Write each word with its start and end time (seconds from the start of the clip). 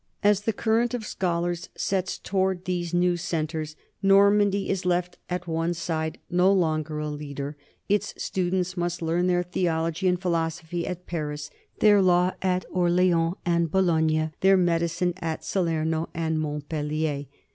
As 0.23 0.41
the 0.41 0.51
current 0.51 0.95
of 0.95 1.05
scholars 1.05 1.69
sets 1.77 2.17
toward 2.17 2.65
these 2.65 2.91
new 2.91 3.17
centres, 3.17 3.75
Normandy 4.01 4.67
is 4.67 4.83
left 4.83 5.19
at 5.29 5.45
one 5.45 5.75
side; 5.75 6.17
no 6.27 6.51
longer 6.51 6.97
a 6.97 7.07
leader, 7.07 7.55
its 7.87 8.15
students 8.17 8.75
must 8.75 9.03
learn 9.03 9.27
their 9.27 9.43
theology 9.43 10.07
and 10.07 10.19
philosophy 10.19 10.87
at 10.87 11.05
Paris, 11.05 11.51
their 11.81 12.01
law 12.01 12.31
at 12.41 12.65
Orleans 12.71 13.35
and 13.45 13.69
Bologna, 13.69 14.31
their 14.39 14.57
medicine 14.57 15.13
at 15.21 15.43
Salerno 15.45 16.09
and 16.15 16.39
Montpellier. 16.39 17.25